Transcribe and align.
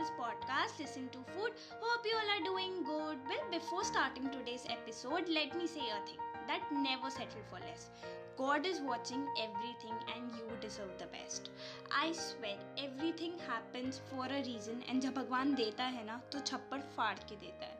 podcast 0.00 0.78
Listen 0.78 1.08
to 1.10 1.18
Food. 1.32 1.52
Hope 1.80 2.04
you 2.04 2.16
all 2.16 2.30
are 2.36 2.44
doing 2.44 2.82
good. 2.84 3.18
Well, 3.28 3.44
before 3.50 3.84
starting 3.84 4.30
today's 4.30 4.64
episode, 4.70 5.28
let 5.28 5.56
me 5.56 5.66
say 5.66 5.80
a 5.80 6.06
thing 6.06 6.18
that 6.48 6.60
never 6.72 7.10
settle 7.10 7.42
for 7.50 7.58
less. 7.60 7.90
God 8.38 8.66
is 8.66 8.80
watching 8.80 9.26
everything 9.42 9.94
and 10.14 10.30
you 10.36 10.44
deserve 10.60 10.96
the 10.98 11.06
best. 11.06 11.50
I 11.90 12.12
swear 12.12 12.56
everything 12.78 13.32
happens 13.46 14.00
for 14.10 14.26
a 14.26 14.42
reason 14.44 14.82
and 14.88 15.02
जब 15.02 15.14
भगवान 15.14 15.54
देता 15.54 15.84
है 15.84 16.04
ना 16.06 16.20
तो 16.32 16.40
छप्पर 16.40 16.80
फाड़ 16.96 17.18
के 17.28 17.36
देता 17.36 17.66
है 17.66 17.79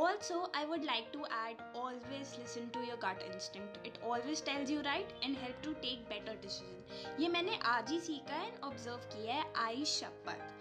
also, 0.00 0.50
I 0.52 0.66
would 0.66 0.84
like 0.84 1.10
to 1.12 1.24
add 1.30 1.56
always 1.74 2.36
listen 2.38 2.68
to 2.70 2.80
your 2.80 2.96
gut 2.98 3.22
instinct. 3.32 3.78
It 3.84 3.98
always 4.04 4.42
tells 4.42 4.70
you 4.70 4.82
right 4.82 5.10
and 5.22 5.36
help 5.36 5.62
to 5.62 5.74
take 5.84 6.08
better 6.10 6.34
decision. 6.42 6.82
ये 7.18 7.28
मैंने 7.28 7.58
आज 7.74 7.90
ही 7.90 8.00
सीखा 8.00 8.34
है 8.34 8.50
and 8.52 8.64
observe 8.70 9.06
किया 9.14 9.34
है 9.34 9.44
आई 9.64 9.84
शपथ 9.84 10.54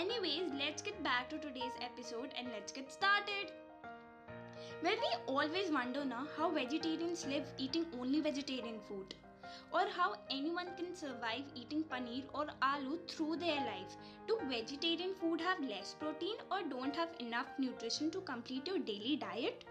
Anyways, 0.00 0.52
let's 0.62 0.86
get 0.88 1.02
back 1.08 1.28
to 1.30 1.38
today's 1.46 1.78
episode 1.88 2.36
and 2.38 2.48
let's 2.56 2.72
get 2.72 2.92
started. 2.92 3.52
Well, 4.82 5.04
we 5.06 5.34
always 5.34 5.70
wonder 5.70 6.04
now 6.04 6.26
how 6.36 6.50
vegetarians 6.50 7.26
live 7.26 7.52
eating 7.58 7.86
only 8.00 8.20
vegetarian 8.20 8.80
food 8.88 9.14
or 9.71 9.87
how 9.87 10.15
anyone 10.29 10.67
can 10.75 10.95
survive 10.95 11.43
eating 11.55 11.83
paneer 11.83 12.23
or 12.33 12.47
aloo 12.61 12.99
through 13.07 13.37
their 13.37 13.57
life. 13.57 13.97
Do 14.27 14.39
vegetarian 14.49 15.15
food 15.15 15.41
have 15.41 15.59
less 15.59 15.95
protein 15.99 16.35
or 16.51 16.63
don't 16.63 16.95
have 16.95 17.09
enough 17.19 17.47
nutrition 17.57 18.11
to 18.11 18.21
complete 18.21 18.67
your 18.67 18.79
daily 18.79 19.15
diet? 19.15 19.65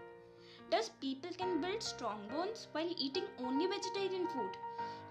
Does 0.69 0.89
people 1.01 1.31
can 1.37 1.61
build 1.61 1.81
strong 1.81 2.27
bones 2.29 2.67
while 2.71 2.93
eating 2.97 3.25
only 3.39 3.67
vegetarian 3.67 4.27
food? 4.27 4.51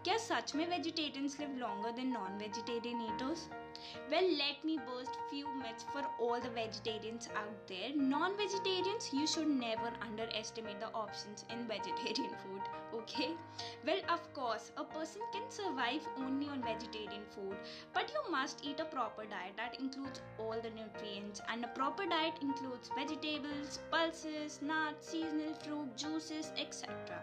क्या 0.08 0.18
सच 0.18 0.56
में 0.56 0.66
vegetarians 0.70 1.40
live 1.40 1.56
longer 1.58 1.92
than 2.00 2.12
non 2.14 2.38
vegetarian 2.38 3.02
eaters 3.02 3.50
Well, 4.10 4.28
let 4.38 4.64
me 4.64 4.78
burst 4.78 5.18
few 5.30 5.48
myths 5.56 5.86
for 5.92 6.04
all 6.20 6.40
the 6.40 6.50
vegetarians 6.50 7.28
out 7.36 7.68
there. 7.68 7.90
Non-vegetarians, 7.96 9.12
you 9.14 9.26
should 9.28 9.48
never 9.48 9.92
underestimate 10.02 10.80
the 10.80 10.92
options 10.94 11.46
in 11.50 11.68
vegetarian 11.68 12.34
food. 12.44 12.62
Okay? 12.94 13.32
Well, 13.86 14.00
of 14.10 14.32
course, 14.34 14.72
a 14.78 14.84
person 14.84 15.22
can 15.34 15.50
survive 15.50 16.08
only 16.18 16.48
on 16.48 16.64
vegetarian 16.64 17.26
food, 17.36 17.58
but 17.94 18.12
you 18.14 18.32
must 18.32 18.64
eat 18.64 18.80
a 18.80 18.86
proper 18.86 19.26
diet 19.26 19.58
that 19.58 19.80
includes 19.80 20.22
all 20.40 20.56
the 20.62 20.70
nutrients. 20.70 21.42
And 21.50 21.66
a 21.66 21.70
proper 21.70 22.06
diet 22.06 22.36
includes 22.42 22.90
vegetables, 22.96 23.80
pulses, 23.92 24.62
nuts, 24.62 25.10
seasonal 25.10 25.56
fruit, 25.56 25.98
juices, 25.98 26.52
etc. 26.58 27.22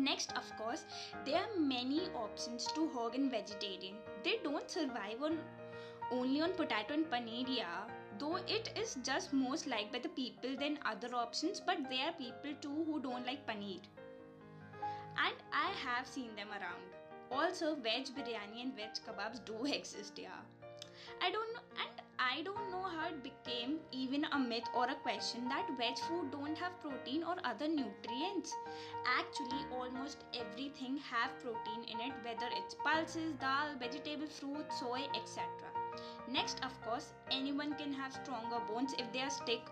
Next, 0.00 0.32
of 0.36 0.50
course, 0.56 0.84
there 1.24 1.36
are 1.36 1.60
many 1.60 2.08
options 2.14 2.66
to 2.74 2.88
vegan 2.94 3.30
vegetarian. 3.30 3.96
They 4.24 4.38
don't 4.42 4.70
survive 4.70 5.22
on 5.22 5.38
only 6.10 6.40
on 6.40 6.52
potato 6.52 6.94
and 6.94 7.10
paneer, 7.10 7.46
yeah. 7.48 7.84
Though 8.18 8.36
it 8.36 8.70
is 8.76 8.96
just 9.02 9.32
most 9.32 9.66
liked 9.66 9.92
by 9.92 9.98
the 9.98 10.08
people 10.08 10.56
than 10.58 10.78
other 10.84 11.14
options, 11.14 11.60
but 11.60 11.78
there 11.90 12.06
are 12.08 12.12
people 12.12 12.54
too 12.60 12.84
who 12.86 13.00
don't 13.00 13.26
like 13.26 13.46
paneer. 13.46 13.80
And 15.26 15.36
I 15.52 15.70
have 15.84 16.06
seen 16.06 16.34
them 16.36 16.48
around. 16.50 16.88
Also, 17.30 17.74
veg 17.74 18.06
biryani 18.16 18.62
and 18.62 18.74
veg 18.74 18.94
kebabs 19.06 19.44
do 19.44 19.64
exist, 19.78 20.18
yeah. 20.18 20.40
I 21.22 21.30
don't 21.30 21.52
know, 21.54 21.60
and 21.82 22.02
I 22.32 22.42
don't 22.42 22.70
know 22.70 22.82
how 22.82 23.08
it 23.08 23.24
became 23.24 23.78
even 23.90 24.24
a 24.24 24.38
myth 24.38 24.68
or 24.72 24.84
a 24.84 24.94
question 24.94 25.48
that 25.48 25.66
veg 25.76 25.98
food 25.98 26.30
don't 26.30 26.56
have 26.56 26.80
protein 26.80 27.24
or 27.24 27.34
other 27.44 27.66
nutrients. 27.66 28.54
Actually, 29.04 29.64
almost 29.72 30.18
everything 30.32 30.98
have 30.98 31.32
protein 31.42 31.82
in 31.88 31.98
it, 32.00 32.12
whether 32.22 32.48
it's 32.52 32.76
pulses, 32.84 33.32
dal, 33.40 33.74
vegetable, 33.80 34.28
fruit, 34.28 34.66
soy, 34.78 35.08
etc. 35.14 35.44
Next, 36.28 36.64
of 36.64 36.80
course, 36.82 37.12
anyone 37.32 37.74
can 37.74 37.92
have 37.92 38.12
stronger 38.12 38.60
bones 38.68 38.94
if 38.96 39.12
they 39.12 39.22
are 39.22 39.30
stick 39.30 39.62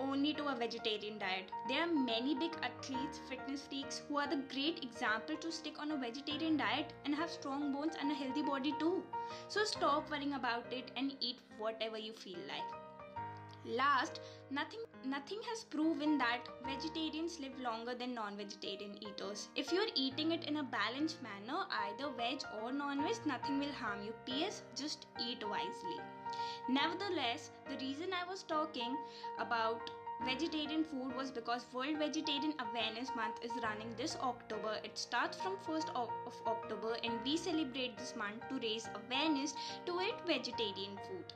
only 0.00 0.34
to 0.34 0.46
a 0.46 0.54
vegetarian 0.54 1.18
diet. 1.18 1.50
There 1.68 1.82
are 1.82 1.86
many 1.86 2.34
big 2.34 2.52
athletes, 2.62 3.20
fitness 3.28 3.66
freaks 3.68 4.02
who 4.08 4.18
are 4.18 4.28
the 4.28 4.42
great 4.52 4.84
example 4.84 5.36
to 5.36 5.52
stick 5.52 5.74
on 5.80 5.90
a 5.90 5.96
vegetarian 5.96 6.56
diet 6.56 6.92
and 7.04 7.14
have 7.14 7.30
strong 7.30 7.72
bones 7.72 7.94
and 8.00 8.10
a 8.10 8.14
healthy 8.14 8.42
body 8.42 8.74
too. 8.78 9.02
So 9.48 9.64
stop 9.64 10.10
worrying 10.10 10.34
about 10.34 10.72
it 10.72 10.90
and 10.96 11.16
eat 11.20 11.38
whatever 11.58 11.98
you 11.98 12.12
feel 12.12 12.38
like. 12.48 12.83
Last, 13.64 14.20
nothing 14.50 14.80
nothing 15.04 15.38
has 15.48 15.64
proven 15.64 16.18
that 16.18 16.48
vegetarians 16.66 17.40
live 17.40 17.58
longer 17.60 17.94
than 17.94 18.14
non-vegetarian 18.14 19.02
eaters. 19.02 19.48
If 19.56 19.72
you're 19.72 19.88
eating 19.94 20.32
it 20.32 20.44
in 20.44 20.58
a 20.58 20.62
balanced 20.62 21.22
manner, 21.22 21.64
either 21.86 22.10
veg 22.10 22.42
or 22.62 22.72
non-veg, 22.72 23.24
nothing 23.24 23.58
will 23.58 23.72
harm 23.72 24.04
you. 24.04 24.12
PS, 24.26 24.62
just 24.76 25.06
eat 25.18 25.42
wisely. 25.48 25.98
Nevertheless, 26.68 27.50
the 27.70 27.76
reason 27.78 28.12
I 28.12 28.28
was 28.30 28.42
talking 28.42 28.96
about 29.38 29.90
vegetarian 30.24 30.84
food 30.84 31.14
was 31.16 31.30
because 31.30 31.66
World 31.72 31.98
Vegetarian 31.98 32.54
Awareness 32.58 33.10
Month 33.16 33.42
is 33.42 33.50
running 33.62 33.94
this 33.96 34.16
October. 34.22 34.78
It 34.84 34.96
starts 34.96 35.36
from 35.38 35.56
1st 35.66 35.90
of 35.94 36.08
October 36.46 36.96
and 37.02 37.18
we 37.24 37.36
celebrate 37.36 37.98
this 37.98 38.14
month 38.16 38.48
to 38.48 38.58
raise 38.58 38.88
awareness 38.94 39.54
to 39.86 40.00
eat 40.00 40.14
vegetarian 40.26 40.98
food. 41.08 41.32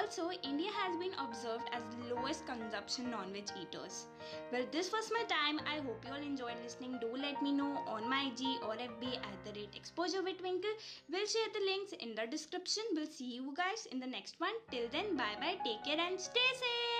Also, 0.00 0.30
India 0.42 0.70
has 0.72 0.96
been 0.96 1.12
observed 1.18 1.68
as 1.72 1.82
the 1.92 2.14
lowest 2.14 2.46
consumption 2.46 3.10
non-veg 3.10 3.50
eaters. 3.60 4.06
Well, 4.50 4.64
this 4.72 4.90
was 4.90 5.10
my 5.12 5.24
time. 5.24 5.60
I 5.66 5.76
hope 5.84 6.02
you 6.06 6.12
all 6.12 6.22
enjoyed 6.22 6.58
listening. 6.62 6.96
Do 7.00 7.08
let 7.14 7.42
me 7.42 7.52
know 7.52 7.76
on 7.86 8.08
my 8.08 8.32
IG 8.32 8.64
or 8.64 8.74
FB 8.76 9.16
at 9.16 9.44
the 9.44 9.52
rate 9.60 9.76
exposure 9.76 10.22
with 10.22 10.38
Twinkle. 10.38 10.70
We'll 11.10 11.26
share 11.26 11.52
the 11.52 11.66
links 11.66 11.92
in 12.00 12.14
the 12.14 12.26
description. 12.30 12.84
We'll 12.94 13.06
see 13.06 13.34
you 13.34 13.52
guys 13.54 13.86
in 13.92 14.00
the 14.00 14.06
next 14.06 14.40
one. 14.40 14.56
Till 14.70 14.88
then, 14.90 15.16
bye 15.16 15.36
bye, 15.38 15.58
take 15.64 15.84
care 15.84 16.00
and 16.00 16.18
stay 16.18 16.50
safe. 16.54 16.99